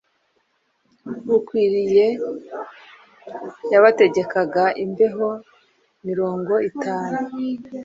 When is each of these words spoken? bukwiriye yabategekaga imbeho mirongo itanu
bukwiriye 1.27 2.05
yabategekaga 3.71 4.63
imbeho 4.83 5.27
mirongo 6.07 6.53
itanu 6.69 7.17